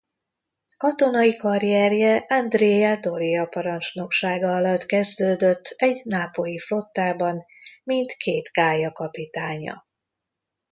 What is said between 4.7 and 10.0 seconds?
kezdődött egy nápolyi flottában mint két gálya kapitánya.